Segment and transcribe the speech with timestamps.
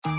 [0.00, 0.16] Selamat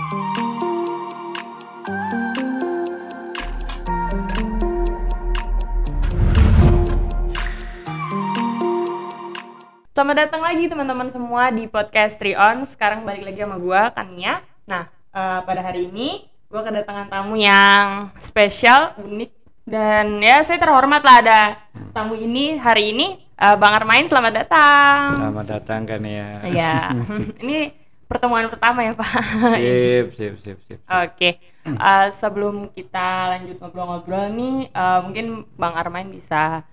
[10.14, 12.62] datang lagi teman-teman semua di podcast Trion.
[12.62, 14.46] Sekarang balik lagi sama gue, Kania.
[14.70, 19.34] Nah, eh, pada hari ini gue kedatangan tamu yang spesial, unik,
[19.66, 21.58] dan ya saya terhormat lah ada
[21.90, 23.18] tamu ini hari ini.
[23.34, 25.26] Eh, Bang Armain, selamat datang.
[25.26, 26.38] Selamat datang kan ya.
[26.46, 26.74] Iya,
[27.42, 27.81] ini
[28.12, 29.12] pertemuan pertama ya Pak.
[29.56, 30.78] Sip, sip, sip, sip.
[30.84, 36.66] Oke, Eh, sebelum kita lanjut ngobrol-ngobrol nih, eh, mungkin Bang Armain bisa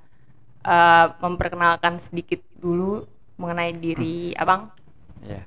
[0.65, 3.05] eh, memperkenalkan sedikit dulu
[3.37, 4.73] mengenai diri Abang.
[5.23, 5.45] Ya.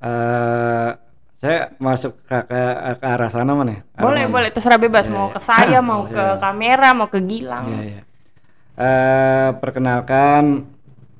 [0.00, 0.90] Eh,
[1.36, 2.60] saya masuk ke, ke,
[2.96, 3.72] ke arah sana mana?
[3.74, 3.80] ya?
[3.98, 4.34] Boleh, mana?
[4.38, 5.10] boleh, terserah bebas.
[5.10, 5.34] Iya, mau iya.
[5.34, 6.38] ke saya, mau ke Iya.
[6.40, 7.66] kamera, mau ke Gilang.
[7.66, 8.02] Iya, iya.
[8.76, 10.62] Eh, perkenalkan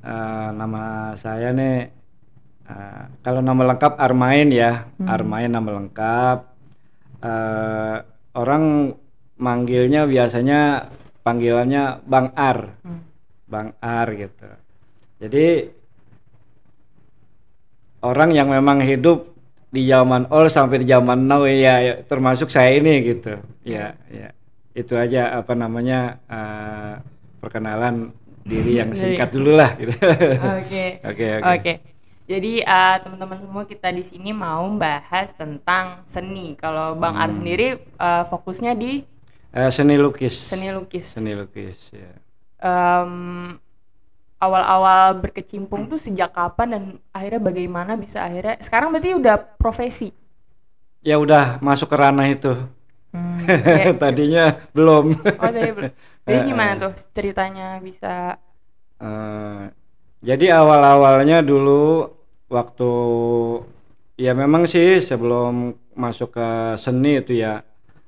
[0.07, 1.96] eh, nama saya nih
[2.67, 4.85] eh, kalau nama lengkap Armain ya.
[4.99, 5.07] Hmm.
[5.09, 6.39] Armain nama lengkap.
[7.23, 7.97] Eh,
[8.37, 8.93] orang
[9.37, 10.89] manggilnya biasanya
[11.23, 12.59] panggilannya Bang Ar.
[12.85, 13.03] Hmm.
[13.47, 14.49] Bang Ar gitu.
[15.17, 15.47] Jadi
[18.05, 19.33] orang yang memang hidup
[19.67, 23.37] di zaman old sampai di zaman now ya, termasuk saya ini gitu.
[23.67, 24.31] Ya, ya.
[24.77, 26.93] Itu aja apa namanya eh,
[27.41, 28.13] perkenalan
[28.47, 29.93] diri yang Dari- singkat dulu lah gitu.
[29.97, 30.85] Oke.
[31.11, 31.73] Oke, oke.
[32.27, 36.59] Jadi eh, teman-teman semua kita di sini mau bahas tentang seni.
[36.59, 37.39] Kalau Bang Ar Hmm.
[37.39, 39.07] sendiri eh, fokusnya di
[39.51, 40.35] Eh, seni lukis.
[40.37, 41.07] seni lukis.
[41.09, 42.13] Seni lukis ya.
[42.59, 43.57] Em,
[44.37, 50.13] awal-awal berkecimpung tuh sejak kapan dan akhirnya bagaimana bisa akhirnya sekarang berarti udah profesi.
[51.01, 52.53] Ya udah masuk ke ranah itu.
[53.15, 55.15] Hmm, kayak- Tadinya belum.
[55.25, 55.93] oh tadi belum.
[56.27, 58.37] Jadi gimana tuh ceritanya bisa
[58.97, 59.63] Eh,
[60.21, 62.09] jadi awal-awalnya dulu
[62.47, 62.93] waktu
[64.17, 66.49] ya memang sih sebelum masuk ke
[66.81, 67.61] seni itu ya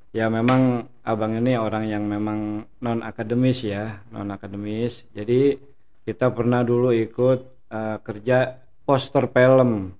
[0.09, 5.59] ya memang abang ini orang yang memang non akademis ya non akademis jadi
[6.07, 7.39] kita pernah dulu ikut
[7.69, 8.57] eh, kerja
[8.89, 9.93] poster film.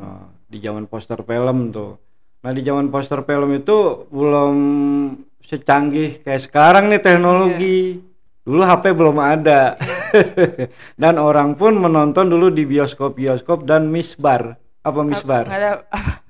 [0.00, 2.00] Nah, di zaman poster film tuh.
[2.40, 4.56] Nah di zaman poster film itu belum
[5.44, 8.00] secanggih kayak sekarang nih teknologi
[8.46, 9.74] dulu HP belum ada.
[11.02, 15.44] Dan orang pun menonton dulu di bioskop-bioskop dan misbar apa misbar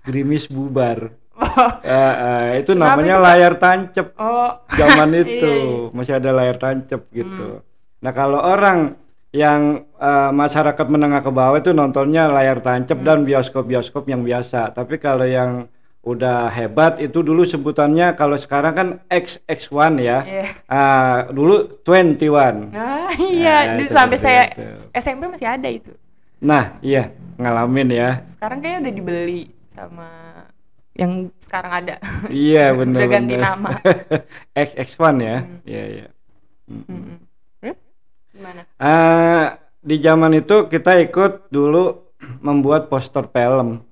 [0.03, 1.13] gerimis bubar.
[1.37, 4.07] Oh, Eh, eh, itu Kenapa namanya itu, layar tancep.
[4.17, 4.57] Oh.
[4.73, 5.53] Zaman Iya, itu.
[5.53, 5.93] Iya.
[5.93, 7.61] masih ada layar tancep gitu.
[8.01, 8.97] Nah kalau orang
[9.33, 13.29] yang eh, masyarakat menengah ke bawah itu nontonnya layar tancep dan Hmm.
[13.29, 14.73] bioskop-bioskop yang biasa.
[14.73, 15.69] Tapi kalau yang
[16.07, 20.19] udah hebat itu dulu sebutannya kalau sekarang kan XX1 ya.
[20.23, 20.45] Iya.
[20.71, 22.71] Ah, dulu 21.
[22.71, 24.63] Nah, iya, Ya, dulu sampai saya itu.
[24.95, 25.91] SMP masih ada itu.
[26.39, 28.23] Nah, iya, ngalamin ya.
[28.39, 29.41] Sekarang kayaknya udah dibeli
[29.75, 30.09] sama
[30.95, 31.95] yang sekarang ada.
[32.31, 33.71] iya, benar Udah ganti nama.
[34.55, 35.37] XX1 ya.
[35.43, 35.59] Hmm.
[35.67, 36.07] Iya, iya.
[36.71, 36.87] Mm-mm.
[36.87, 37.19] Mm-mm.
[37.59, 37.79] Terus
[38.31, 38.63] gimana?
[38.79, 39.45] Eh,
[39.83, 43.83] di zaman itu kita ikut dulu membuat poster film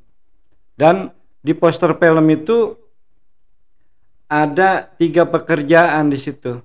[0.75, 1.11] dan
[1.44, 2.72] di poster film itu
[4.32, 6.65] ada tiga pekerjaan di situ.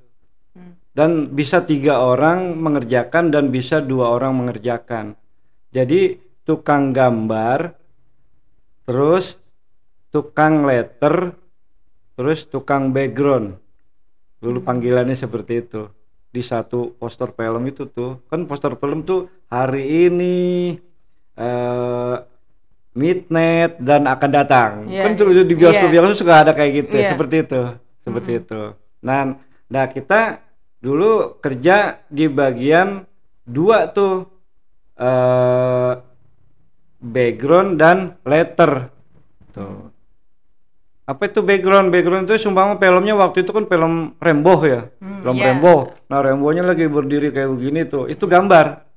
[0.55, 0.73] Hmm.
[0.97, 5.19] dan bisa tiga orang mengerjakan dan bisa dua orang mengerjakan.
[5.69, 7.77] Jadi tukang gambar
[8.89, 9.37] terus
[10.09, 11.37] tukang letter
[12.17, 13.59] terus tukang background.
[14.39, 15.91] Dulu panggilannya seperti itu.
[16.31, 18.25] Di satu poster film itu tuh.
[18.31, 20.73] Kan poster film tuh hari ini
[21.37, 22.15] eh
[22.97, 25.43] midnight dan akan datang Iya, kan iya.
[25.45, 25.93] di bioskop Iya.
[25.93, 27.09] bioskop suka ada kayak gitu Iya.
[27.13, 27.61] seperti itu
[28.01, 28.61] seperti itu
[28.99, 29.37] nah
[29.69, 30.41] nah kita
[30.81, 33.05] dulu kerja di bagian
[33.45, 34.25] dua tuh
[34.97, 35.93] eh
[36.99, 38.91] background dan letter
[39.55, 39.87] tuh
[41.09, 45.35] apa itu background background itu sumpah filmnya waktu itu kan film Rembo ya Hmm, film
[45.39, 45.45] iya.
[45.53, 48.88] Rembo nah Rembonya lagi berdiri kayak begini tuh itu gambar.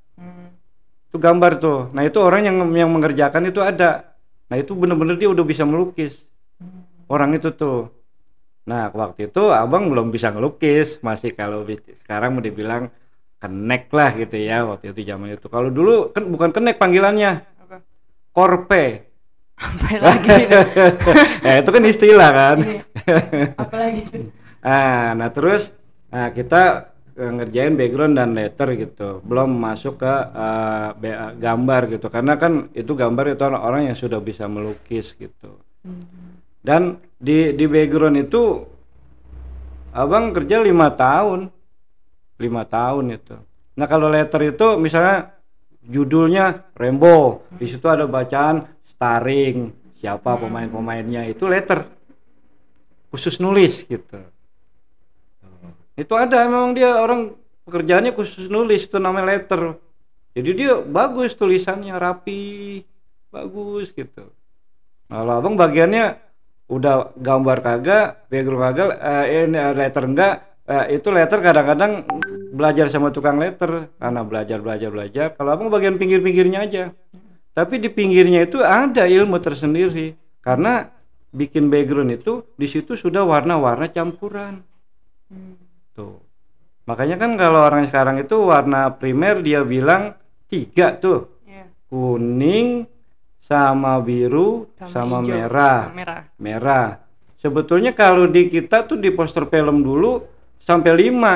[1.12, 1.92] Itu gambar tuh.
[1.92, 4.16] Nah itu orang yang yang mengerjakan itu ada.
[4.48, 6.24] Nah itu bener-bener dia udah bisa melukis.
[7.04, 7.92] Orang itu tuh.
[8.64, 11.04] Nah waktu itu abang belum bisa ngelukis.
[11.04, 12.88] Masih kalau sekarang mau dibilang
[13.36, 15.52] kenek lah gitu ya waktu itu zaman itu.
[15.52, 17.44] Kalau dulu kan bukan kenek panggilannya.
[17.60, 17.84] Apa?
[18.32, 19.12] korpe.
[19.60, 20.48] Apa lagi.
[20.48, 20.60] Itu?
[21.44, 22.56] ya itu kan istilah kan.
[22.64, 22.82] Iya.
[23.60, 24.18] Apa lagi itu?
[24.64, 25.76] Ah, nah terus
[26.08, 32.34] nah kita ngerjain background dan letter gitu, belum masuk ke eh, be- gambar gitu, karena
[32.40, 35.60] kan itu gambar itu orang-orang yang sudah bisa melukis gitu.
[35.84, 36.40] Hmm.
[36.62, 38.64] Dan di di background itu
[39.92, 41.52] abang kerja lima tahun,
[42.40, 43.36] lima tahun itu.
[43.76, 45.36] Nah kalau letter itu misalnya
[45.82, 51.26] judulnya Rembo, di situ ada bacaan starring, siapa pemain-pemainnya.
[51.28, 51.84] Itu letter.
[53.12, 54.24] Khusus nulis gitu
[55.92, 57.36] itu ada memang dia orang
[57.68, 59.76] pekerjaannya khusus nulis itu namanya letter.
[60.32, 62.80] Jadi dia bagus tulisannya rapi
[63.28, 64.32] bagus gitu.
[65.12, 66.16] Kalau abang bagiannya
[66.72, 70.34] udah gambar kagak background kagak eh, ini letter enggak
[70.64, 72.08] eh, itu letter kadang-kadang
[72.56, 73.92] belajar sama tukang letter.
[74.00, 75.26] Karena belajar belajar belajar.
[75.36, 76.84] Kalau abang bagian pinggir-pinggirnya aja.
[77.52, 80.16] Tapi di pinggirnya itu ada ilmu tersendiri.
[80.40, 80.88] Karena
[81.28, 84.64] bikin background itu di situ sudah warna-warna campuran.
[85.28, 85.61] Tuh
[86.88, 90.14] makanya kan kalau orang sekarang itu warna primer dia bilang
[90.50, 91.40] tiga tuh.
[91.48, 91.68] Iya.
[91.88, 92.88] kuning
[93.42, 95.80] sama biru sama, hijau, merah.
[95.88, 96.22] Sama merah.
[96.40, 96.88] merah.
[97.42, 100.22] Sebetulnya kalau di kita tuh di poster film dulu
[100.62, 101.34] sampai lima.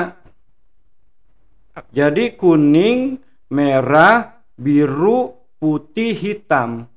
[1.91, 3.19] Jadi kuning
[3.51, 6.87] merah biru putih hitam.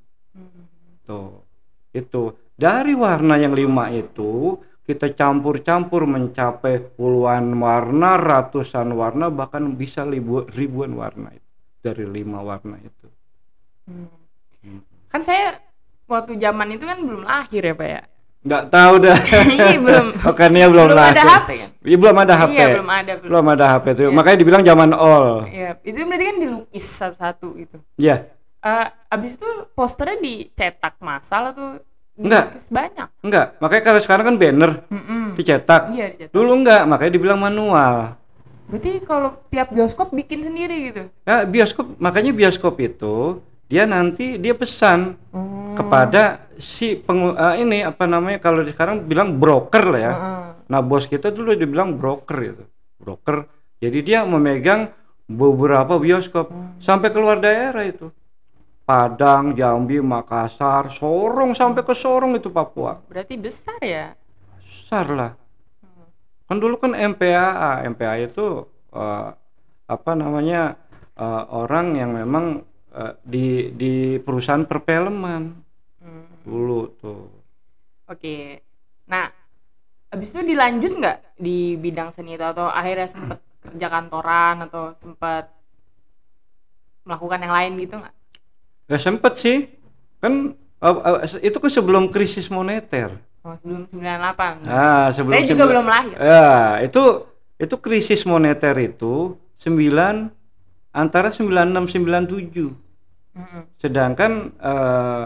[1.05, 1.43] Tuh
[1.91, 2.33] itu.
[2.61, 10.49] Dari warna yang lima itu kita campur-campur mencapai puluhan warna ratusan warna bahkan bisa ribu-
[10.49, 11.49] ribuan warna itu
[11.81, 13.07] dari lima warna itu
[13.87, 14.81] Hmm.
[15.09, 15.59] Kan saya
[16.05, 18.03] waktu zaman itu kan belum lahir ya, Pak ya.
[18.41, 19.19] nggak tahu dah
[19.51, 20.07] Iya, belum.
[20.27, 21.29] oh kan dia belum, Belum ada lahir.
[21.37, 21.71] HP kan?
[21.81, 23.29] Iya, belum ada HP Iya, belum ada, belum.
[23.29, 24.15] belum ada HP tuh Iya.
[24.15, 27.77] makanya dibilang zaman all Iya, itu berarti kan dilukis satu-satu gitu.
[27.97, 28.17] ya
[28.61, 31.81] Eh, abis itu posternya dicetak massal atau
[32.21, 32.45] Enggak.
[32.69, 33.07] banyak?
[33.21, 35.25] enggak makanya kalau sekarang kan banner Mm-mm.
[35.35, 36.31] dicetak Iya, dicetak.
[36.31, 38.21] dulu enggak makanya dibilang manual
[38.67, 41.03] Berarti kalau tiap bioskop bikin sendiri gitu.
[41.25, 45.79] ya bioskop makanya bioskop itu dia nanti dia pesan Hmm.
[45.79, 46.23] kepada
[46.57, 50.47] si pengu eh, ini apa namanya kalau sekarang bilang broker lah ya Heeh.
[50.67, 52.65] nah bos kita dulu dibilang broker itu
[52.97, 53.47] broker
[53.79, 54.91] jadi dia memegang
[55.25, 58.11] beberapa bioskop sampai keluar daerah itu
[58.91, 64.19] Padang, Jambi, Makassar, Sorong sampai ke Sorong itu Papua Berarti besar ya?
[64.59, 65.33] besar lah
[66.51, 69.29] kan dulu kan MPAA MPAA itu eh,
[69.87, 70.75] apa namanya
[71.15, 75.71] eh, orang yang memang eh, di di perusahaan perfilman
[76.01, 76.27] Hmm.
[76.43, 77.29] dulu tuh
[78.09, 78.65] Oke.
[79.07, 79.29] Nah,
[80.11, 85.45] abis itu dilanjut nggak di bidang seni itu atau akhirnya sempet kerja kantoran atau sempet
[87.05, 88.15] melakukan yang lain gitu nggak?
[88.91, 89.59] Ya sempet sih
[90.19, 94.69] kan eh, eh, itu kan sebelum krisis moneter Oh, sebelum 98.
[94.69, 96.15] ah sebelum Saya juga sembilan- belum lahir.
[96.15, 96.49] ya
[96.83, 97.03] itu
[97.57, 100.29] itu krisis moneter itu 9
[100.93, 102.77] antara 96 97
[103.33, 103.63] Mm-mm.
[103.77, 105.25] sedangkan eh,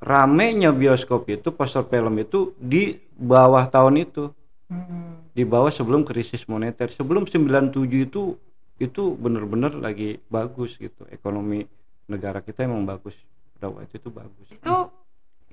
[0.00, 4.32] ramenya bioskop itu poster film itu di bawah tahun itu
[4.66, 5.30] Mm-mm.
[5.30, 8.34] di bawah sebelum krisis moneter sebelum 97 itu
[8.78, 11.68] itu bener-bener lagi bagus gitu ekonomi
[12.06, 13.14] negara kita emang bagus.
[13.56, 14.48] Pada waktu itu bagus.
[14.50, 14.90] Itu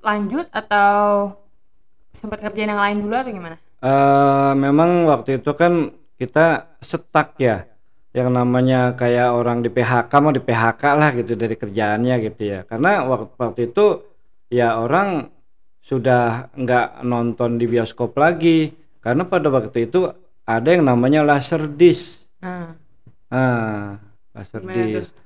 [0.00, 1.32] lanjut atau
[2.16, 3.56] sempat kerjain yang lain dulu atau gimana?
[3.80, 7.64] Eh memang waktu itu kan kita setak ya.
[8.10, 12.60] Yang namanya kayak orang di PHK mau di PHK lah gitu dari kerjaannya gitu ya.
[12.66, 13.86] Karena waktu, waktu itu
[14.50, 15.30] ya orang
[15.80, 18.74] sudah nggak nonton di bioskop lagi.
[18.98, 20.10] Karena pada waktu itu
[20.42, 22.26] ada yang namanya laser disc.
[22.42, 22.74] Nah,
[23.30, 23.94] ah
[24.34, 25.19] laser Gimana disc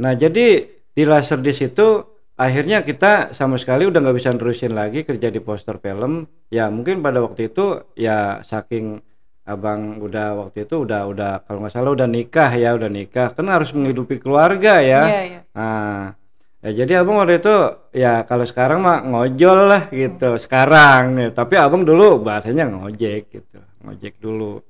[0.00, 0.64] nah jadi
[0.96, 2.10] di laser disc itu
[2.40, 6.24] akhirnya kita sama sekali udah nggak bisa nerusin lagi kerja di poster film.
[6.48, 9.04] Ya mungkin pada waktu itu ya saking
[9.44, 13.36] abang udah waktu itu udah udah kalau nggak salah udah nikah ya udah nikah.
[13.36, 15.02] Kan harus menghidupi keluarga ya.
[15.04, 15.40] Iya iya.
[15.52, 16.16] nah
[16.60, 17.56] ya jadi abang waktu itu
[17.96, 21.20] ya kalau sekarang mah ngojol lah gitu sekarang.
[21.20, 21.28] Ya.
[21.36, 24.64] tapi abang dulu bahasanya ngojek gitu ngojek dulu.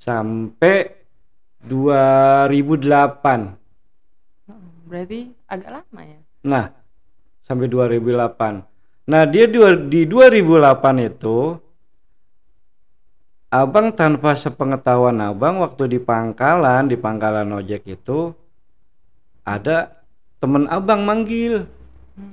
[0.00, 1.04] Sampai
[1.62, 3.61] 2008 Hmm,
[4.92, 6.20] Berarti agak lama ya.
[6.44, 6.64] Nah,
[7.48, 8.60] sampai 2008.
[9.08, 9.48] Nah, dia
[9.88, 11.56] di 2008 itu
[13.52, 18.32] Abang tanpa sepengetahuan Abang waktu di pangkalan, di pangkalan ojek itu
[19.44, 19.96] ada
[20.40, 21.64] temen Abang manggil.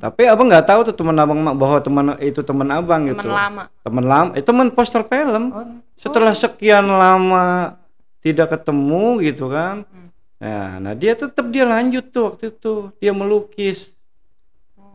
[0.03, 3.31] Tapi Abang nggak tahu tuh temen Abang bahwa teman itu temen Abang Teman gitu.
[3.31, 3.63] lama.
[3.83, 5.43] Temen lama, eh, temen poster film.
[5.55, 5.63] Oh,
[5.95, 7.79] Setelah sekian lama
[8.19, 9.87] tidak ketemu gitu kan.
[9.87, 10.08] Hmm.
[10.39, 12.73] Nah, nah dia tetap dia lanjut tuh waktu itu.
[12.97, 13.91] Dia melukis.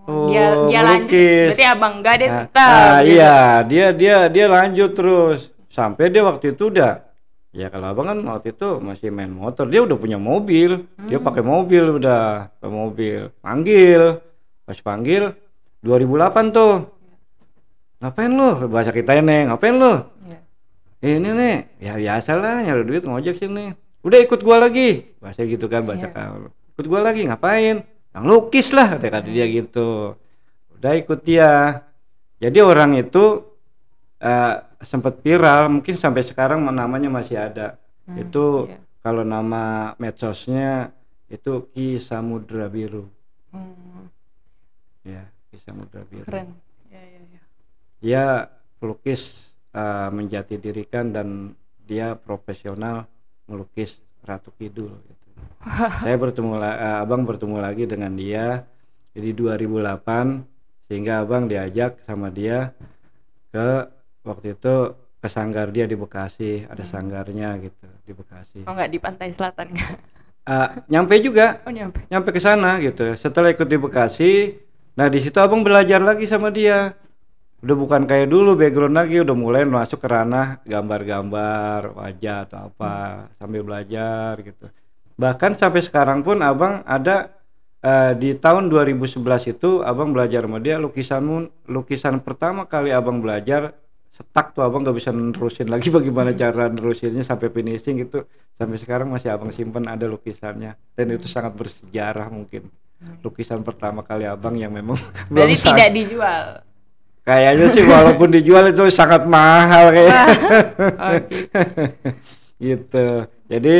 [0.05, 1.09] Oh, dia Oh, dia lanjut.
[1.09, 1.49] melukis.
[1.53, 2.69] Berarti abang enggak dia Nah, tetap.
[2.71, 3.09] ah, gitu.
[3.11, 7.03] iya, dia dia dia lanjut terus sampai dia waktu itu udah
[7.51, 11.25] ya kalau abang kan waktu itu masih main motor dia udah punya mobil dia Hmm.
[11.25, 14.19] pakai mobil udah pakai mobil panggil
[14.63, 15.35] pas panggil
[15.81, 16.91] 2008 tuh
[17.99, 20.39] ngapain lu bahasa kita ini ngapain lu Iya.
[21.01, 23.71] Eh, ini nih ya biasa lah nyari duit ngojek sini
[24.05, 25.17] udah ikut gua lagi.
[25.19, 26.15] Bahasa gitu kan bahasa Iya.
[26.15, 27.83] kau ikut gua lagi ngapain?
[28.15, 30.15] Yang lukis lah kata kata dia gitu.
[30.77, 31.83] Udah ikut dia.
[32.39, 33.43] Jadi orang itu
[34.21, 37.81] eh, sempat viral mungkin sampai sekarang namanya masih ada.
[38.05, 38.79] Hmm, itu iya.
[39.01, 40.93] kalau nama medsosnya
[41.33, 43.09] itu Ki Samudra Biru.
[43.51, 44.13] Hmm,
[45.03, 46.29] ya Ki Samudra Biru.
[46.29, 46.53] Keren.
[46.93, 47.41] Ya, ya, ya.
[48.05, 48.25] dia
[48.77, 49.41] pelukis
[49.73, 53.09] eh, menjati dirikan dan dia profesional
[53.49, 55.27] melukis Ratu Kidul gitu.
[56.01, 58.65] saya bertemu eh, abang bertemu lagi dengan dia
[59.15, 62.73] di 2008 sehingga abang diajak sama dia
[63.53, 63.89] ke
[64.25, 64.75] waktu itu
[65.21, 69.73] ke sanggar dia di Bekasi ada sanggarnya gitu di Bekasi Oh nggak di pantai selatan
[69.73, 69.93] nggak?
[70.45, 72.05] Eh, nyampe juga Oh nyampe.
[72.13, 73.17] nyampe ke sana gitu.
[73.17, 74.33] Setelah ikut di Bekasi,
[74.93, 76.93] nah di situ abang belajar lagi sama dia.
[77.64, 82.92] Udah bukan kayak dulu background lagi, udah mulai masuk ke ranah gambar-gambar wajah atau apa
[83.40, 84.68] sambil belajar gitu.
[85.16, 87.33] Bahkan sampai sekarang pun abang ada
[87.80, 89.16] eh, di tahun 2011
[89.56, 93.73] itu abang belajar sama dia lukisanmu lukisan pertama kali abang belajar
[94.12, 98.28] setak tuh abang nggak bisa nerusin lagi bagaimana cara nerusinnya sampai finishing itu.
[98.61, 100.76] Sampai sekarang masih abang simpen ada lukisannya.
[100.92, 102.68] Dan itu sangat bersejarah mungkin.
[103.25, 105.00] Lukisan pertama kali abang yang memang
[105.33, 106.74] belum Berarti sa- tidak dijual.
[107.25, 110.25] Kayaknya sih walaupun dijual itu sangat mahal kayak.
[111.00, 111.38] Oke.
[112.64, 113.07] gitu.
[113.49, 113.76] Jadi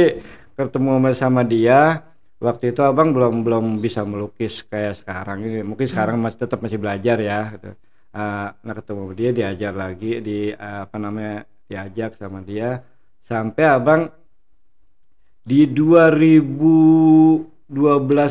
[0.57, 2.03] ketemu sama dia
[2.41, 5.61] waktu itu abang belum belum bisa melukis kayak sekarang ini.
[5.61, 7.71] Mungkin sekarang masih tetap masih belajar ya gitu.
[8.15, 12.81] Eh, nah ketemu dia diajar lagi di eh, apa namanya diajak sama dia.
[13.25, 14.09] Sampai abang
[15.45, 17.77] di 2012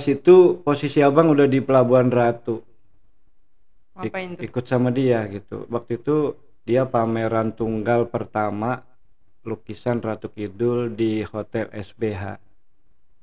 [0.10, 2.73] itu posisi abang udah di Pelabuhan Ratu
[3.94, 4.42] Ngapain tuh?
[4.42, 6.34] ikut sama dia gitu waktu itu
[6.66, 8.82] dia pameran tunggal pertama
[9.44, 12.40] lukisan Ratu Kidul di Hotel SBH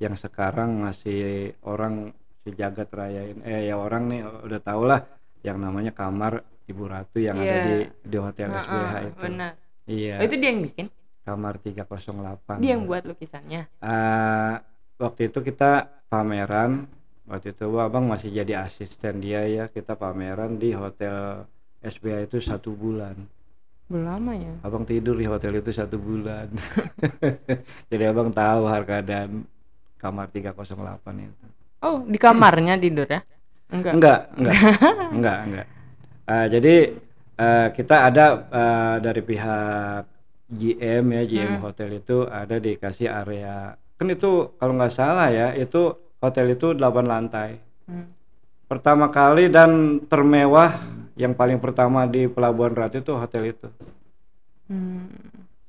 [0.01, 5.01] yang sekarang masih orang sejagat rayain eh ya orang nih udah tau lah
[5.43, 7.65] yang namanya kamar Ibu Ratu yang ada Iya.
[7.67, 7.75] di
[8.07, 9.53] di Hotel Heeh, SBH itu Benar.
[9.91, 10.87] iya Oh, itu dia yang bikin?
[11.21, 13.69] kamar 308 Dia yang buat lukisannya.
[13.81, 14.55] Eh,
[14.97, 15.71] waktu itu kita
[16.09, 16.89] pameran
[17.31, 19.65] waktu itu abang masih jadi asisten dia ya.
[19.71, 21.47] Kita pameran di hotel
[21.81, 23.15] SBA itu satu bulan.
[23.91, 24.55] Belum lama ya.
[24.63, 26.47] abang tidur di hotel itu satu bulan.
[27.91, 29.43] Jadi abang tahu harga dan
[29.99, 30.71] kamar 308
[31.27, 31.47] itu.
[31.83, 33.19] Oh, di kamarnya tidur ya?
[33.75, 33.99] Enggak.
[33.99, 34.55] enggak enggak.
[35.19, 35.67] Enggak enggak.
[36.31, 36.75] Eh, jadi
[37.35, 40.03] eh, kita ada eh, dari pihak
[40.51, 43.75] GM ya GM Hotel itu ada dikasih area.
[43.99, 47.51] Kan itu kalau nggak salah ya itu hotel itu 8 lantai.
[47.91, 48.07] Hmm.
[48.71, 50.79] pertama kali dan termewah
[51.19, 53.67] yang paling pertama di Pelabuhan Ratu itu hotel itu.
[54.71, 55.11] Hmm.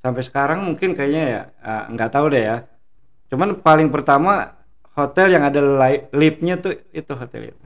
[0.01, 2.57] sampai sekarang mungkin kayaknya ya eh, nggak tahu deh ya.
[3.33, 4.53] Cuman paling pertama
[4.93, 7.65] hotel yang ada li- liftnya tuh itu hotel itu.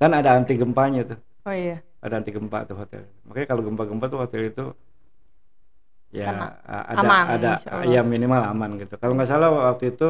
[0.00, 1.18] Dan ada anti gempanya tuh.
[1.46, 1.78] Oh iya.
[2.02, 3.06] ada anti gempa tuh hotel.
[3.30, 4.64] Makanya kalau gempa-gempa tuh hotel itu
[6.10, 7.50] ya Karena a- ada aman, ada
[7.86, 8.94] ya minimal aman gitu.
[8.98, 10.08] Kalau nggak salah waktu itu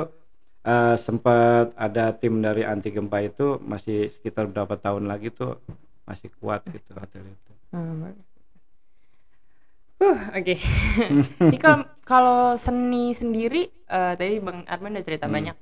[0.66, 5.52] eh, sempat ada tim dari anti gempa itu masih sekitar berapa tahun lagi tuh
[6.08, 8.12] masih kuat gitu hotel itu Hmm.
[10.02, 10.54] Uh, oke.
[11.46, 15.34] Jadi kalau kalau seni sendiri eh, tadi Bang Arman udah cerita Hmm.
[15.36, 15.56] banyak.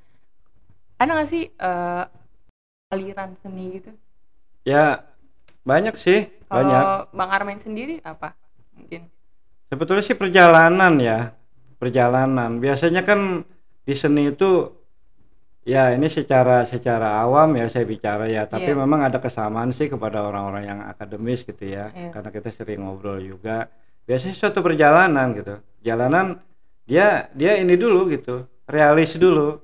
[1.00, 2.04] Ada nggak sih eh,
[2.94, 3.90] aliran seni gitu?
[4.64, 5.04] ya
[5.66, 8.34] banyak sih banyak Kalau Bang Arman sendiri apa?
[8.76, 9.02] Mungkin.
[9.70, 11.18] Sebetulnya sih perjalanan ya,
[11.78, 12.58] perjalanan.
[12.58, 13.46] Biasanya kan
[13.86, 14.50] di seni itu
[15.64, 18.78] ya ini secara secara awam ya saya bicara ya, tapi Iya.
[18.80, 21.92] memang ada kesamaan sih kepada orang-orang yang akademis gitu ya.
[21.92, 22.10] Iya.
[22.14, 23.68] Karena kita sering ngobrol juga.
[24.08, 25.60] Biasanya suatu perjalanan gitu.
[25.84, 26.40] Jalanan
[26.88, 29.60] dia dia ini dulu gitu, realis dulu.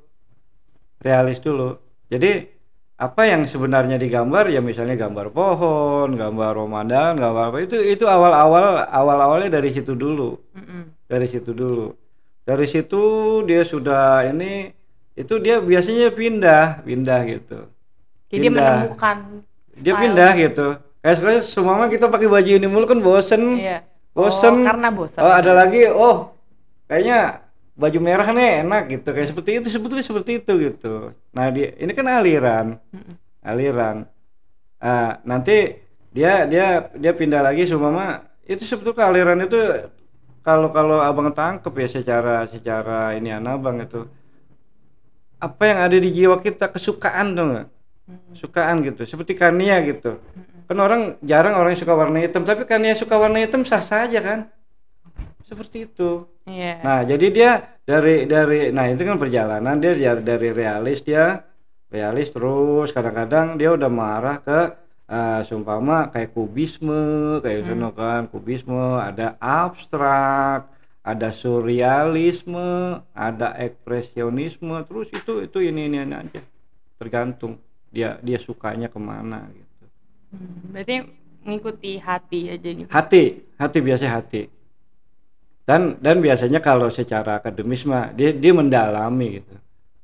[1.00, 1.76] Realis dulu.
[2.08, 2.48] Jadi
[2.96, 8.88] apa yang sebenarnya digambar ya misalnya gambar pohon, gambar Ramadan, gambar apa itu itu awal-awal
[8.88, 11.04] awal-awalnya dari situ dulu, Mm-mm.
[11.04, 11.92] dari situ dulu.
[12.46, 13.02] Dari situ
[13.44, 14.70] dia sudah ini
[15.16, 17.58] itu dia biasanya pindah, pindah gitu.
[18.28, 19.16] Jadi dia menemukan.
[19.72, 20.02] Dia style.
[20.04, 20.66] pindah gitu.
[21.00, 23.42] Kayak sekarang semua kita pakai baju ini mulu kan bosen.
[23.56, 23.78] Iya.
[24.12, 24.60] Bosen.
[24.60, 25.20] Oh, karena bosan.
[25.24, 26.36] Oh, ada lagi, oh
[26.86, 27.40] kayaknya
[27.76, 29.08] baju merah nih enak gitu.
[29.16, 30.94] Kayak seperti itu sebetulnya seperti itu gitu.
[31.32, 32.66] Nah, dia ini kan aliran.
[32.92, 33.16] Mm-mm.
[33.46, 34.10] aliran
[34.76, 35.80] Ah, nanti
[36.12, 39.56] dia dia dia pindah lagi sumama itu sebetulnya aliran itu
[40.44, 44.04] kalau kalau abang tangkep ya secara secara ini abang itu
[45.40, 47.66] apa yang ada di jiwa kita kesukaan tuh nggak
[48.06, 48.34] Mm-mm.
[48.38, 50.18] sukaan gitu seperti Kania gitu
[50.66, 54.18] kan orang jarang orang yang suka warna hitam tapi Kania suka warna hitam sah saja
[54.22, 54.40] kan
[55.46, 56.78] seperti itu Iya.
[56.86, 57.50] Nah, jadi dia
[57.82, 61.42] dari dari nah itu kan perjalanan dia dari, dari realis dia
[61.90, 64.58] realis terus kadang-kadang dia udah marah ke
[65.10, 67.02] eh seumpama kayak kubisme
[67.42, 67.90] kayak Hmm.
[67.94, 70.70] kan kubisme ada abstrak
[71.06, 76.42] ada surrealisme ada ekspresionisme terus itu itu ini ini, ini aja.
[76.98, 77.62] Tergantung
[77.94, 79.84] dia dia sukanya ke mana gitu.
[80.34, 80.94] Hmm, berarti
[81.46, 82.90] mengikuti hati aja gitu.
[82.90, 83.22] Hati
[83.54, 84.42] hati biasa hati.
[85.62, 89.54] Dan dan biasanya kalau secara akademis mah dia dia mendalami gitu.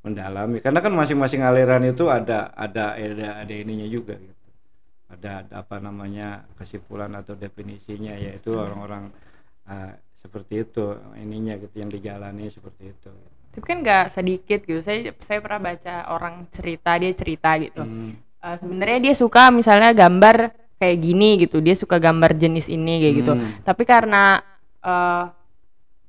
[0.06, 0.62] Mendalami.
[0.62, 4.38] Karena kan masing-masing aliran itu ada ada ada ada ininya juga gitu.
[5.10, 9.10] Ada, ada apa namanya kesimpulan atau definisinya yaitu orang-orang
[9.66, 10.84] ah, seperti itu
[11.18, 13.10] ininya gitu yang dijalani seperti itu.
[13.52, 14.80] Tapi kan nggak sedikit gitu.
[14.80, 17.82] Saya saya pernah baca orang cerita dia cerita gitu.
[17.82, 20.50] Hmm, Eh, sebenarnya dia suka misalnya gambar
[20.82, 21.62] kayak gini gitu.
[21.62, 23.32] Dia suka gambar jenis ini kayak gitu.
[23.38, 24.42] Hmm, tapi karena
[24.82, 25.24] eh,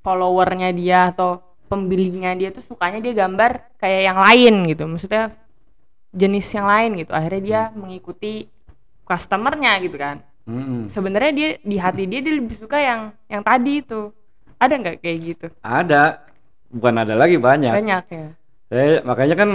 [0.01, 4.83] followernya dia atau pembelinya dia tuh sukanya dia gambar kayak yang lain gitu.
[4.89, 5.33] Maksudnya
[6.09, 7.11] jenis yang lain gitu.
[7.13, 8.49] Akhirnya dia mengikuti
[9.03, 10.91] customernya gitu kan hmm.
[10.91, 14.11] sebenarnya dia di hati dia dia lebih suka yang yang tadi itu
[14.59, 16.23] ada nggak kayak gitu ada
[16.71, 18.27] bukan ada lagi banyak banyak ya
[18.73, 19.49] Saya makanya kan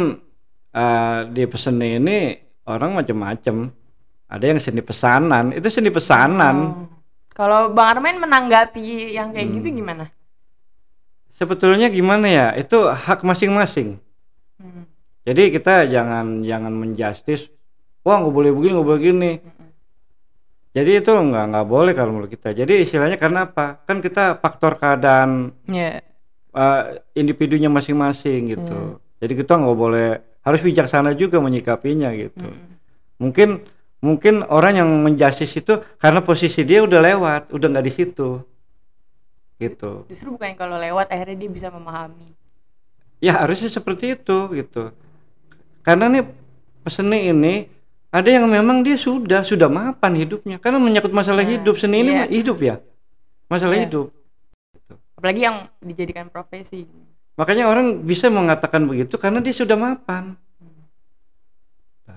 [0.70, 2.18] eh, di peseni ini
[2.68, 3.72] orang macam-macam.
[4.28, 6.56] Ada yang seni pesanan, itu seni pesanan.
[6.84, 6.86] Oh.
[7.32, 9.78] kalau bang Armen menanggapi yang kayak gitu Hmm.
[9.80, 10.04] gimana
[11.32, 12.46] Sebetulnya gimana ya?
[12.58, 13.96] Itu hak masing-masing.
[14.58, 14.84] Hmm.
[15.24, 17.46] Jadi kita jangan jangan menjustis,
[18.04, 19.30] wah nggak boleh begini, nggak boleh gini.
[19.38, 19.57] Mm-mm.
[20.76, 22.52] Jadi itu nggak nggak boleh kalau menurut kita.
[22.54, 23.80] Jadi istilahnya karena apa?
[23.88, 26.00] Kan kita faktor keadaan ya
[26.54, 26.82] eh,
[27.16, 29.00] individunya masing-masing gitu.
[29.18, 30.08] Jadi kita nggak boleh
[30.46, 32.46] harus bijaksana juga menyikapinya gitu.
[32.48, 32.78] Mm-mm.
[33.20, 33.48] mungkin
[33.98, 38.28] mungkin orang yang menjustis itu karena posisi dia udah lewat udah nggak di situ
[39.58, 42.30] gitu justru bukan kalau lewat akhirnya dia bisa memahami
[43.18, 44.94] ya harusnya seperti itu gitu
[45.82, 46.24] karena nih
[46.86, 47.54] peseni ini
[48.08, 50.56] ada yang memang dia sudah sudah mapan hidupnya.
[50.56, 52.18] Karena menyangkut masalah Nah, hidup seni ini iya.
[52.24, 52.74] mah hidup ya?
[53.52, 53.84] Masalah Iya.
[53.84, 54.06] hidup.
[55.18, 56.88] Apalagi yang dijadikan profesi.
[57.36, 60.34] Makanya orang bisa mengatakan begitu karena dia sudah mapan.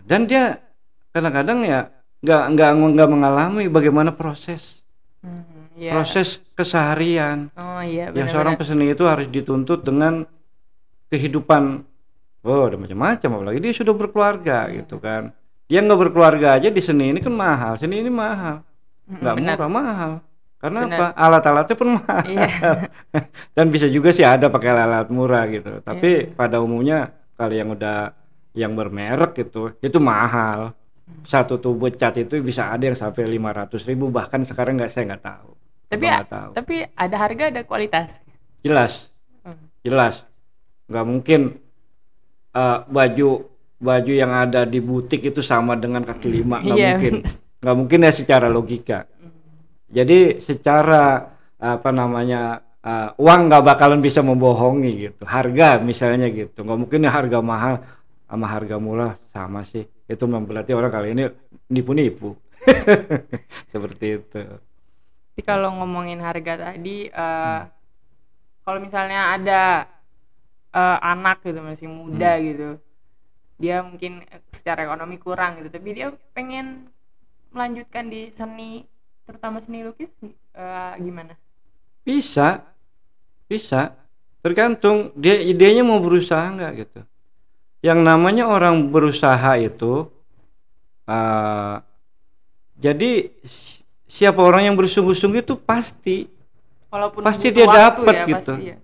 [0.08, 0.64] Dan dia
[1.12, 1.80] kadang-kadang ya
[2.24, 4.80] nggak nggak nggak mengalami bagaimana proses.
[5.22, 5.94] Hmm, iya.
[5.94, 7.52] proses keseharian.
[7.54, 10.26] Oh iya yang seorang peseni itu harus dituntut dengan
[11.12, 11.84] kehidupan
[12.48, 13.30] oh ada macam-macam.
[13.44, 14.82] Apalagi dia sudah berkeluarga Iya.
[14.88, 15.36] gitu kan
[15.72, 18.60] dia nggak berkeluarga aja di seni ini kan mahal seni ini mahal.
[19.08, 19.56] Nggak benar.
[19.56, 20.12] murah mahal.
[20.62, 20.98] Karena Benar.
[21.00, 21.08] apa?
[21.18, 22.24] Alat-alatnya pun mahal.
[22.28, 22.48] Iya.
[23.58, 25.80] dan bisa juga sih ada pakai alat murah gitu.
[25.82, 26.36] Tapi Iya.
[26.38, 28.14] pada umumnya kalau yang udah
[28.54, 30.76] yang bermerek gitu itu mahal.
[31.24, 35.24] Satu tubuh cat itu bisa ada yang sampai 500.000 ribu bahkan sekarang nggak saya nggak
[35.24, 35.50] tahu.
[35.92, 36.52] Tapi nggak tahu.
[36.56, 38.22] tapi ada harga ada kualitas.
[38.62, 39.10] Jelas.
[39.42, 39.66] Hmm.
[39.82, 40.24] jelas.
[40.88, 41.42] Nggak mungkin
[42.54, 43.30] eh, baju
[43.82, 46.62] baju yang ada di butik itu sama dengan kaki lima.
[46.62, 47.14] Nggak Iya, mungkin.
[47.62, 49.10] Nggak mungkin ya secara logika.
[49.90, 55.26] Jadi secara apa namanya eh, uang nggak bakalan bisa membohongi gitu.
[55.26, 56.62] Harga misalnya gitu.
[56.62, 57.76] Nggak mungkin ya harga mahal.
[58.30, 59.84] Sama harga murah sama sih.
[60.08, 61.24] Itu berarti orang kali ini
[61.68, 62.38] nipu-nipu.
[63.74, 64.42] Seperti itu.
[65.32, 67.68] Jadi kalau ngomongin harga tadi, eh, Hmm.
[68.62, 69.64] kalau misalnya ada
[70.72, 72.44] eh, anak gitu masih muda Hmm.
[72.48, 72.70] gitu,
[73.62, 76.90] dia mungkin eh, secara ekonomi kurang gitu, tapi dia pengen
[77.56, 78.72] melanjutkan di seni,
[79.28, 80.12] terutama seni lukis,
[80.58, 81.34] eh, gimana?
[82.02, 82.66] Bisa,
[83.46, 83.94] bisa.
[84.42, 87.00] Tergantung dia idenya mau berusaha nggak gitu.
[87.86, 90.10] Yang namanya orang berusaha itu,
[91.10, 91.76] eh
[92.82, 93.12] jadi
[93.46, 96.26] si- siapa orang yang bersungguh-sungguh itu pasti.
[96.92, 98.54] Walaupun Pasti dia dapet ya, gitu.
[98.58, 98.78] pasti ya.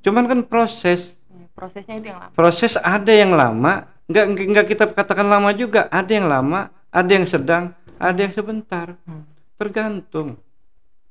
[0.00, 1.12] Cuman kan proses,
[1.60, 2.32] prosesnya itu yang lama.
[2.32, 3.72] proses ada yang lama,
[4.08, 5.92] nggak nggak kita katakan lama juga.
[5.92, 8.96] Ada yang lama, ada yang sedang, ada yang sebentar.
[9.04, 9.28] Hmm.
[9.60, 10.40] Tergantung.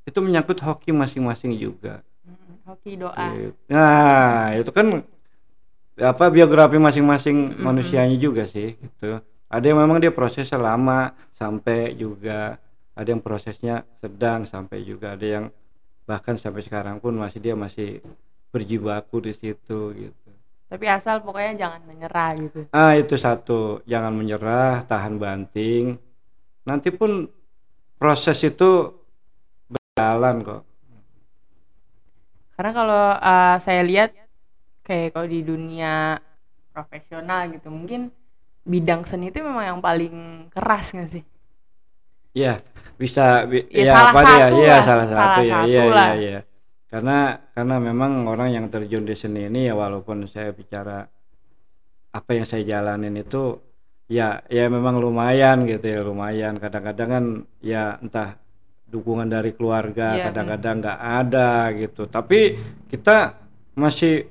[0.09, 2.01] Itu menyangkut hoki masing-masing juga.
[2.25, 3.25] Hmm, Hoki doa.
[3.29, 3.53] Gitu.
[3.69, 5.05] Nah, itu kan
[5.99, 7.61] apa biografi masing-masing Mm-mm.
[7.61, 9.21] manusianya juga sih gitu.
[9.51, 12.57] Ada yang memang dia prosesnya lama sampai juga
[12.95, 15.45] ada yang prosesnya sedang sampai juga ada yang
[16.07, 18.01] bahkan sampai sekarang pun masih dia masih
[18.49, 20.28] berjibaku di situ gitu.
[20.69, 22.61] Tapi asal pokoknya jangan menyerah gitu.
[22.79, 25.83] Ah, itu satu, jangan menyerah, tahan banting.
[26.69, 27.11] Nanti pun
[28.01, 28.65] proses itu
[29.73, 30.61] berjalan kok.
[32.55, 34.09] Karena kalau uh, saya lihat
[34.87, 36.19] kayak kalau di dunia
[36.73, 38.01] profesional gitu, mungkin
[38.67, 40.15] bidang seni itu memang yang paling
[40.53, 41.23] keras nggak sih?
[42.37, 42.49] Iya,
[43.01, 44.45] bisa bi- Ya, salah apa dia?
[44.45, 45.55] satu Iya, lah, salah, salah satu ya.
[45.55, 46.09] satu Iya, lah.
[46.13, 46.35] iya, iya.
[46.89, 51.05] Karena karena memang orang yang terjun di seni ini ya walaupun saya bicara
[52.09, 53.61] apa yang saya jalanin itu
[54.09, 56.57] ya ya memang lumayan gitu ya lumayan.
[56.57, 57.25] Kadang-kadang kan
[57.61, 58.41] ya entah
[58.89, 62.09] dukungan dari keluarga Iya, kadang-kadang nggak ada gitu.
[62.09, 62.57] Tapi
[62.89, 63.37] kita
[63.77, 64.25] masih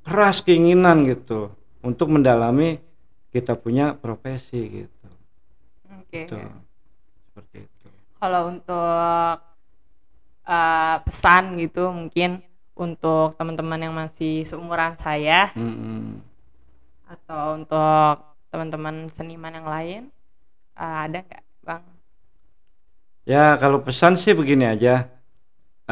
[0.00, 1.52] keras keinginan gitu
[1.84, 2.80] untuk mendalami
[3.28, 5.08] kita punya profesi gitu.
[5.92, 6.24] Oke.
[6.24, 6.40] Tuh.
[7.32, 7.86] seperti itu.
[8.20, 9.51] Kalau untuk
[10.52, 12.44] uh, pesan gitu mungkin
[12.76, 16.20] untuk teman-teman yang masih seumuran saya Mm-mm.
[17.08, 18.16] atau untuk
[18.52, 20.02] teman-teman seniman yang lain
[20.76, 21.82] uh, ada nggak bang?
[23.24, 25.08] Ya kalau pesan sih begini aja.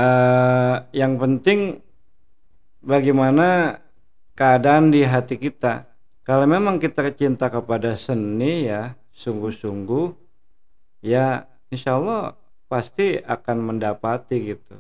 [0.00, 1.82] Eh, yang penting
[2.80, 3.78] bagaimana
[4.38, 5.84] keadaan di hati kita.
[6.24, 10.14] Kalau memang kita cinta kepada seni ya, sungguh-sungguh,
[11.02, 12.38] ya insya Allah
[12.70, 14.78] pasti akan mendapati gitu.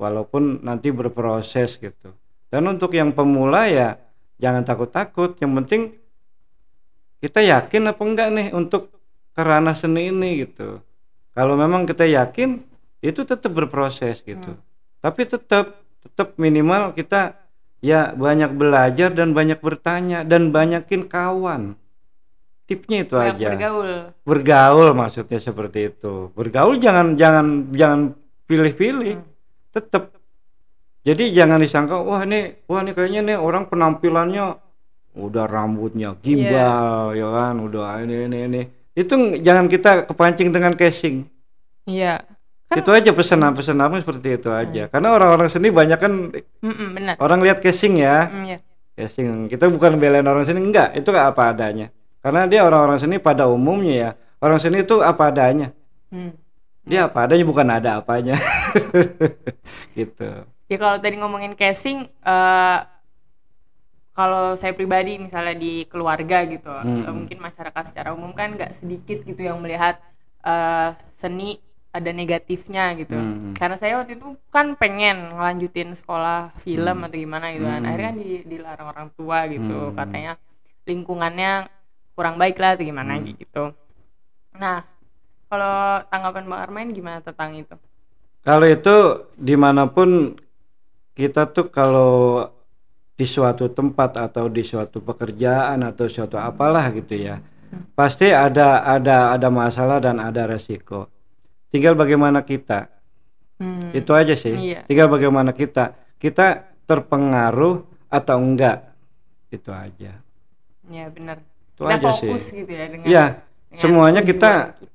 [0.00, 2.16] Walaupun nanti berproses gitu.
[2.48, 4.00] Dan untuk yang pemula ya
[4.40, 5.36] jangan takut-takut.
[5.36, 5.82] Yang penting
[7.20, 8.96] kita yakin apa enggak nih untuk
[9.36, 10.80] kerana seni ini gitu.
[11.36, 12.64] Kalau memang kita yakin
[13.04, 14.56] itu tetap berproses gitu.
[15.04, 17.36] Tapi tetap tetap minimal kita
[17.84, 21.76] ya banyak belajar dan banyak bertanya dan banyakin kawan.
[22.66, 23.46] Tipnya itu Banyak aja.
[23.54, 23.90] bergaul.
[24.26, 26.34] Bergaul maksudnya seperti itu.
[26.34, 28.00] Bergaul jangan jangan jangan
[28.44, 29.22] pilih-pilih.
[29.22, 29.26] Hmm.
[29.70, 30.10] Tetap.
[31.06, 34.58] Jadi jangan disangka wah ini wah ini kayaknya nih orang penampilannya
[35.16, 38.62] udah rambutnya gimbal ya kan udah ini ini ini.
[38.92, 41.22] Itu ng- jangan kita kepancing dengan casing.
[41.86, 42.26] Iya.
[42.66, 44.90] Kan- itu aja pesan-pesan aku seperti itu aja.
[44.90, 47.14] Karena orang-orang seni banyak kan Mm-mm, benar.
[47.22, 48.26] orang lihat casing ya.
[48.26, 48.58] Mm, iya.
[48.98, 49.46] Casing.
[49.46, 51.94] Kita bukan belain orang seni enggak, itu apa adanya.
[52.26, 54.10] Karena dia orang-orang seni pada umumnya ya.
[54.42, 55.70] Orang seni itu apa adanya.
[56.10, 56.34] Hmm.
[56.82, 58.34] Dia apa adanya bukan ada apanya.
[59.98, 60.42] gitu.
[60.66, 62.78] Ya kalau tadi ngomongin casing, eh
[64.10, 67.06] kalau saya pribadi misalnya di keluarga gitu, Hmm.
[67.06, 70.02] atau mungkin masyarakat secara umum kan nggak sedikit gitu yang melihat
[70.42, 71.62] eh seni
[71.94, 73.14] ada negatifnya gitu.
[73.14, 73.54] Hmm.
[73.54, 77.80] Karena saya waktu itu kan pengen ngelanjutin sekolah film atau gimana gitu kan.
[77.80, 77.86] Hmm.
[77.86, 79.94] Akhirnya kan di- dilarang orang tua gitu, Hmm.
[79.94, 80.32] katanya
[80.86, 81.52] lingkungannya
[82.16, 83.36] kurang baik lah atau gimana Hmm.
[83.36, 83.64] gitu.
[84.56, 84.80] Nah,
[85.52, 87.76] kalau tanggapan Bang Armain gimana tentang itu?
[88.40, 88.96] Kalau itu
[89.36, 90.32] di mana pun
[91.12, 92.48] kita tuh kalau
[93.16, 97.40] di suatu tempat atau di suatu pekerjaan atau suatu apalah gitu ya,
[97.92, 101.08] pasti ada ada ada masalah dan ada resiko.
[101.68, 102.88] Tinggal bagaimana kita.
[103.60, 103.92] Hmm.
[103.92, 104.52] Itu aja sih.
[104.52, 104.88] Iya.
[104.88, 105.92] Tinggal bagaimana kita.
[106.16, 108.92] Kita terpengaruh atau enggak.
[109.52, 110.16] Itu aja.
[110.86, 111.40] Ya benar.
[111.76, 112.28] Itu kita aja sih.
[112.32, 113.24] fokus gitu ya dengan Iya.
[113.68, 114.50] dengan Semuanya tujuan kita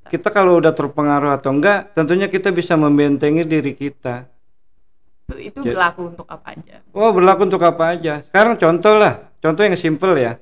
[0.10, 4.26] kita kalau udah terpengaruh atau enggak, tentunya kita bisa membentengi diri kita.
[5.24, 5.78] itu, itu Ya.
[5.78, 6.76] berlaku untuk apa aja.
[6.91, 8.20] Oh, berlaku untuk apa aja.
[8.28, 10.36] Sekarang contoh lah, contoh yang simple ya.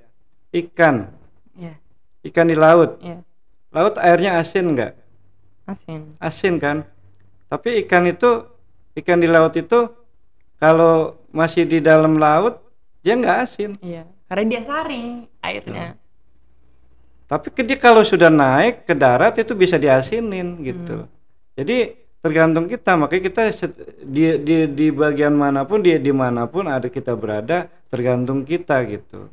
[0.50, 1.14] Ikan,
[1.54, 1.78] Ya,
[2.26, 2.98] ikan di laut.
[2.98, 3.22] ya.
[3.70, 4.98] Laut airnya asin enggak?
[5.70, 6.18] Asin.
[6.18, 6.90] Asin kan?
[7.46, 8.50] Tapi ikan itu,
[8.98, 9.94] ikan di laut itu
[10.58, 12.58] kalau masih di dalam laut
[13.06, 13.78] dia enggak asin.
[13.86, 14.10] Iya.
[14.26, 15.94] Karena dia saring airnya.
[17.30, 21.06] Tapi dia kalau sudah naik ke darat itu bisa diasinin gitu.
[21.54, 21.94] Jadi
[22.26, 22.98] tergantung kita.
[22.98, 23.42] Makanya kita
[24.02, 28.82] di di di bagian mana pun di di mana pun ada kita berada tergantung kita
[28.90, 29.30] gitu.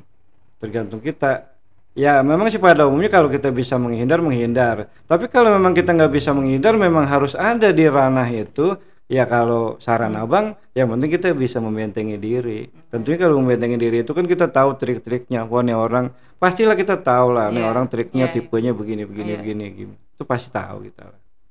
[0.61, 1.48] Tergantung kita.
[1.96, 4.92] Ya memang sih pada umumnya kalau kita bisa menghindar menghindar.
[5.09, 8.76] Tapi kalau memang kita nggak bisa menghindar memang harus ada di ranah itu.
[9.07, 12.66] Ya kalau saran abang, yang penting kita bisa membentengi diri.
[12.90, 15.47] Tentunya kalau membentengi diri itu kan kita tahu trik-triknya.
[15.47, 17.55] Wah nih orang pastilah kita tahu lah.
[17.55, 18.35] Nih Iya, orang triknya iya.
[18.35, 19.38] tipenya begini begini Iya.
[19.38, 19.95] begini gitu.
[19.95, 21.03] Itu pasti tahu kita.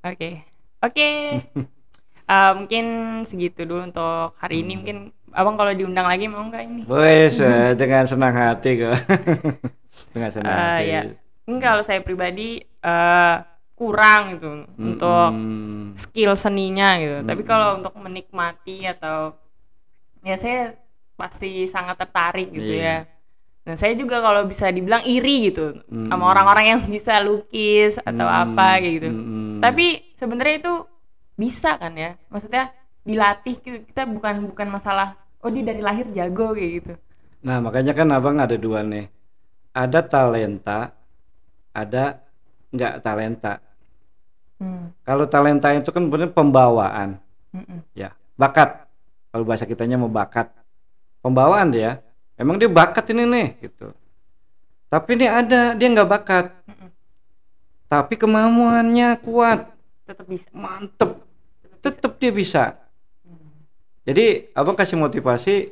[0.03, 0.29] Oke.
[0.81, 1.07] Oke.
[2.25, 2.85] Eh, mungkin
[3.21, 4.63] segitu dulu untuk hari Hmm.
[4.65, 4.73] ini.
[4.81, 4.97] Mungkin
[5.29, 6.81] Abang kalau diundang lagi mau nggak ini?
[6.89, 8.97] Wes eh, dengan senang hati kok.
[10.15, 10.85] dengan senang Eh, hati.
[10.89, 11.01] ya.
[11.61, 13.35] Kalau saya pribadi eh,
[13.75, 15.93] kurang gitu untuk Mm-mm.
[15.99, 17.17] skill seninya gitu.
[17.27, 19.35] Tapi kalau untuk menikmati atau
[20.23, 20.73] ya saya
[21.15, 22.83] pasti sangat tertarik gitu Iya.
[22.83, 22.97] ya.
[23.65, 26.07] Nah, saya juga kalau bisa dibilang iri gitu Mm.
[26.07, 28.41] sama orang-orang yang bisa lukis atau Mm.
[28.47, 29.09] apa kayak gitu.
[29.11, 29.59] Mm-mm.
[29.59, 29.85] Tapi
[30.15, 30.73] sebenarnya itu
[31.35, 32.15] bisa kan ya?
[32.31, 32.71] Maksudnya
[33.05, 36.93] dilatih kita bukan bukan masalah oh dia dari lahir jago kayak gitu.
[37.45, 39.05] Nah, makanya kan Abang ada dua nih.
[39.75, 40.95] Ada talenta,
[41.75, 42.23] ada
[42.71, 43.53] nggak talenta.
[44.55, 44.95] Hmm.
[45.03, 47.19] Kalau talenta itu kan benar pembawaan,
[47.51, 47.83] Mm-mm.
[47.91, 48.87] ya, bakat.
[49.29, 50.47] Kalau bahasa kitanya mau bakat.
[51.19, 51.99] Pembawaan dia.
[52.39, 53.91] Emang dia bakat ini nih gitu.
[54.87, 56.45] Tapi ini ada, dia nggak bakat.
[56.67, 56.89] Mm-mm.
[57.85, 59.75] Tapi kemampuannya kuat,
[60.07, 60.47] Tetap bisa.
[60.55, 61.21] mantep.
[61.83, 62.63] Tetap dia bisa.
[63.21, 63.61] Hmm.
[64.09, 65.69] Jadi abang kasih motivasi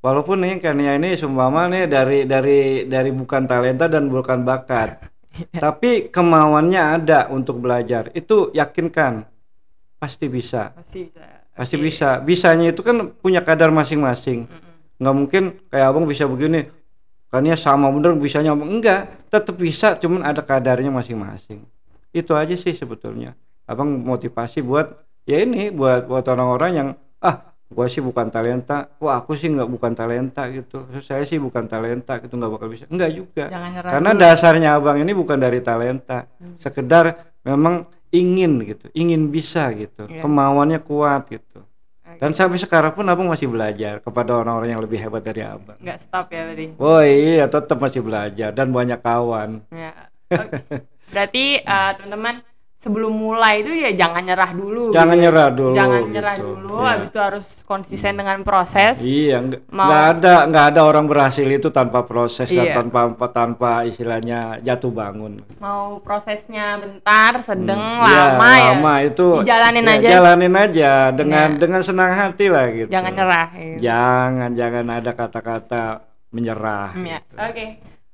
[0.00, 5.11] walaupun nih ya ini sumpama nih dari dari dari bukan talenta dan bukan bakat.
[5.64, 8.12] tapi kemauannya ada untuk belajar.
[8.12, 9.24] Itu yakinkan.
[9.96, 10.74] Pasti bisa.
[10.74, 11.24] Pasti bisa.
[11.52, 11.84] pasti Oke.
[11.84, 12.08] bisa.
[12.20, 14.48] Bisanya itu kan punya kadar masing-masing.
[14.48, 14.70] Mm-mm.
[15.02, 16.70] nggak mungkin kayak abang bisa begini
[17.32, 18.68] kan ya sama bener bisanya abang.
[18.68, 19.08] Enggak.
[19.32, 21.64] Tetap bisa cuman ada kadarnya masing-masing.
[22.12, 23.32] Itu aja sih sebetulnya.
[23.64, 26.88] Abang motivasi buat ya ini buat buat orang-orang yang
[27.24, 31.64] ah gua sih bukan talenta wah aku sih nggak bukan talenta gitu saya sih bukan
[31.64, 33.44] talenta gitu nggak bakal bisa enggak juga
[33.82, 34.20] karena dulu.
[34.20, 36.54] dasarnya abang ini bukan dari talenta Hmm.
[36.56, 37.04] sekedar
[37.42, 40.20] memang ingin gitu ingin bisa gitu Iya.
[40.20, 41.64] kemauannya kuat gitu
[42.02, 42.20] Oke.
[42.20, 45.98] dan sampai sekarang pun abang masih belajar kepada orang-orang yang lebih hebat dari abang nggak
[45.98, 46.66] stop ya berarti.
[46.76, 49.92] oh iya tetap masih belajar dan banyak kawan Ya.
[50.28, 50.84] Oke.
[51.08, 52.40] Berarti eh, teman-teman
[52.82, 54.90] sebelum mulai itu ya jangan nyerah dulu.
[54.90, 55.24] jangan gitu ya.
[55.24, 56.42] nyerah dulu Jangan nyerah gitu.
[56.44, 56.74] dulu.
[56.74, 56.90] Iya.
[56.90, 58.94] Habis itu harus konsisten dengan proses.
[58.98, 62.74] iya nggak Mau- nggak ada nggak ada orang berhasil itu tanpa proses Iya.
[62.74, 68.02] dan tanpa tanpa istilahnya jatuh bangun Mau prosesnya bentar, sedang, Hmm.
[68.02, 68.10] lama
[68.50, 68.70] Iya, ya.
[68.74, 70.08] lama itu dijalanin ya, aja.
[70.10, 71.58] jalanin aja dengan Iya.
[71.58, 73.46] dengan senang hati lah gitu Jangan nyerah.
[73.54, 73.78] gitu.
[73.80, 75.84] jangan jangan ada kata-kata
[76.28, 77.18] menyerah Hmm, ya.
[77.20, 77.38] gitu.
[77.38, 77.66] Oke.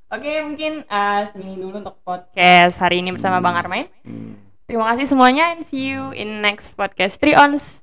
[0.08, 3.88] Oke, mungkin eh, segini dulu untuk podcast hari ini bersama Bang Armain.
[4.02, 4.47] Hmm.
[4.68, 7.80] Terima kasih semuanya and see you in next podcast Three Ons.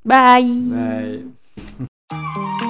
[0.00, 0.48] Bye.
[0.72, 2.64] Bye.